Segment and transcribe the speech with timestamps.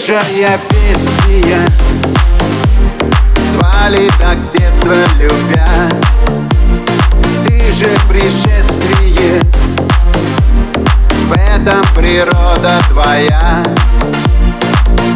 [0.00, 1.60] Рыжая бестия
[3.52, 5.68] Звали так с детства любя.
[7.44, 9.42] Ты же пришествие
[11.28, 13.62] В этом природа твоя.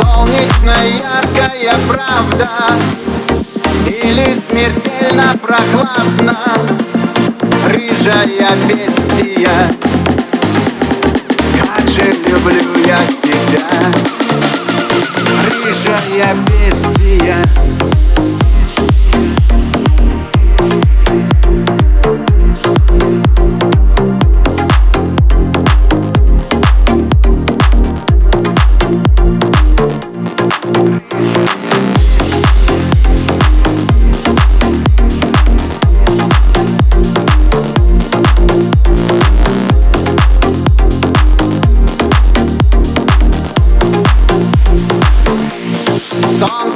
[0.00, 2.48] Солнечно яркая правда
[3.86, 6.38] Или смертельно прохладно?
[7.66, 9.89] Рыжая бестия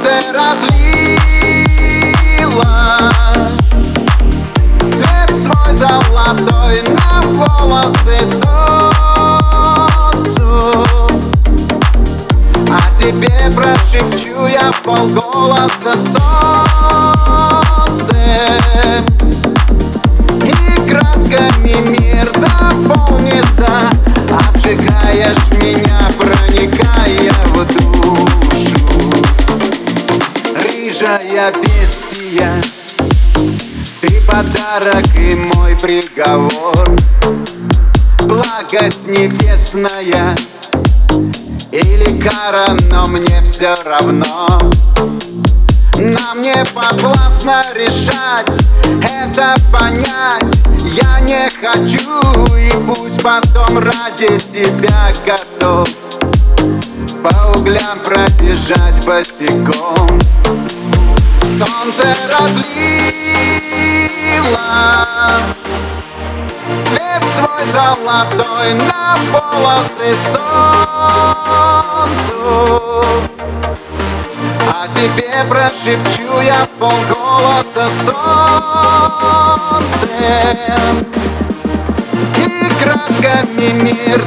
[0.05, 1.95] Солнце разлило.
[4.79, 9.27] Цвет свой золотой на волосы солнцу
[12.69, 15.93] А тебе прошепчу я полголоса
[16.93, 18.15] солнце.
[20.43, 20.45] И
[20.87, 23.71] красками мир заполнится
[24.29, 25.84] Обжигаешь меня,
[31.15, 32.51] Рыжая бестия
[34.01, 36.95] Ты подарок и мой приговор.
[38.21, 40.35] Благость небесная
[41.71, 44.59] Или кара, но мне все равно.
[45.97, 48.57] Нам не подвластно решать
[49.01, 50.53] Это понять.
[50.83, 55.87] Я не хочу И пусть потом ради тебя готов.
[57.23, 60.19] По углям пробежать босиком
[61.57, 62.59] Солнце разлило.
[66.89, 72.43] Цвет свой золотой на волосы солнцу.
[74.69, 80.09] А тебе прошепчу я полголоса солнце.
[82.37, 82.39] И
[82.83, 84.19] красками мир